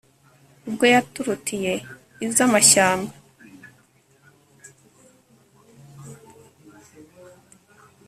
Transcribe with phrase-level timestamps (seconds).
[0.67, 1.73] Ubwo yaturutiye
[2.25, 3.13] izamashyamba